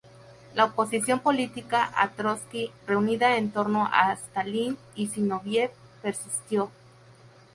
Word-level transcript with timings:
La 0.55 0.65
oposición 0.65 1.19
política 1.19 1.87
a 1.95 2.09
Trotski, 2.09 2.71
reunida 2.87 3.37
en 3.37 3.51
torno 3.51 3.87
a 3.93 4.13
Stalin 4.13 4.75
y 4.95 5.05
Zinóviev, 5.09 5.69
persistió. 6.01 6.71